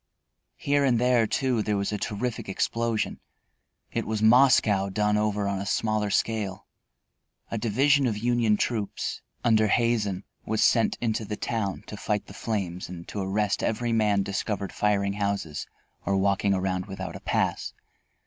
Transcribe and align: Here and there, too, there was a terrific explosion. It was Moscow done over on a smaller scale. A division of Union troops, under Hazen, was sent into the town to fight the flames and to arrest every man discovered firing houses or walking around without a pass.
Here 0.57 0.83
and 0.83 0.97
there, 0.97 1.27
too, 1.27 1.61
there 1.61 1.77
was 1.77 1.91
a 1.91 1.97
terrific 1.99 2.49
explosion. 2.49 3.19
It 3.91 4.07
was 4.07 4.19
Moscow 4.19 4.89
done 4.89 5.15
over 5.15 5.47
on 5.47 5.59
a 5.59 5.65
smaller 5.67 6.09
scale. 6.09 6.65
A 7.51 7.59
division 7.59 8.07
of 8.07 8.17
Union 8.17 8.57
troops, 8.57 9.21
under 9.43 9.67
Hazen, 9.67 10.23
was 10.43 10.63
sent 10.63 10.97
into 11.01 11.23
the 11.23 11.37
town 11.37 11.83
to 11.85 11.97
fight 11.97 12.25
the 12.25 12.33
flames 12.33 12.89
and 12.89 13.07
to 13.09 13.19
arrest 13.21 13.61
every 13.61 13.91
man 13.93 14.23
discovered 14.23 14.71
firing 14.73 15.13
houses 15.13 15.67
or 16.03 16.17
walking 16.17 16.55
around 16.55 16.87
without 16.87 17.15
a 17.15 17.19
pass. 17.19 17.75